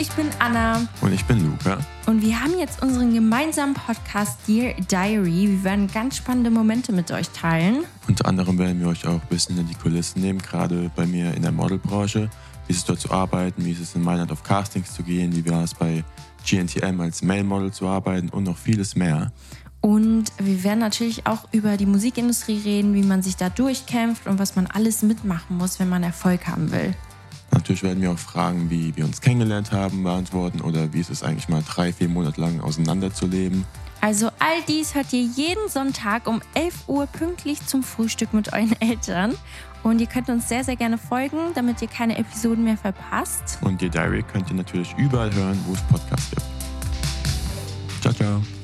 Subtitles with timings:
[0.00, 0.86] Ich bin Anna.
[1.00, 1.78] Und ich bin Luca.
[2.06, 5.48] Und wir haben jetzt unseren gemeinsamen Podcast Dear Diary.
[5.48, 7.84] Wir werden ganz spannende Momente mit euch teilen.
[8.06, 11.34] Unter anderem werden wir euch auch ein bisschen in die Kulissen nehmen, gerade bei mir
[11.34, 12.30] in der Modelbranche.
[12.68, 15.34] Wie ist es dort zu arbeiten, wie ist es in Mailand auf Castings zu gehen,
[15.34, 16.04] wie war es bei
[16.46, 19.32] GNTM als Mail-Model zu arbeiten und noch vieles mehr.
[19.80, 24.38] Und wir werden natürlich auch über die Musikindustrie reden, wie man sich da durchkämpft und
[24.38, 26.94] was man alles mitmachen muss, wenn man Erfolg haben will.
[27.58, 31.24] Natürlich werden wir auch Fragen, wie wir uns kennengelernt haben, beantworten oder wie es ist
[31.24, 33.64] eigentlich mal drei, vier Monate lang auseinanderzuleben.
[34.00, 38.76] Also all dies hört ihr jeden Sonntag um 11 Uhr pünktlich zum Frühstück mit euren
[38.80, 39.34] Eltern.
[39.82, 43.58] Und ihr könnt uns sehr, sehr gerne folgen, damit ihr keine Episoden mehr verpasst.
[43.60, 46.42] Und die Diary könnt ihr natürlich überall hören, wo es Podcasts gibt.
[48.00, 48.57] Ciao, ciao.